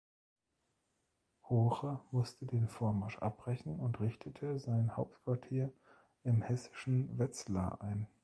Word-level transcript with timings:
Hoche 1.47 1.99
musste 2.09 2.47
den 2.47 2.67
Vormarsch 2.67 3.19
abbrechen 3.19 3.79
und 3.79 3.99
richtete 3.99 4.57
sein 4.57 4.97
Hauptquartier 4.97 5.71
im 6.23 6.41
hessischen 6.41 7.19
Wetzlar 7.19 7.79
ein. 7.83 8.07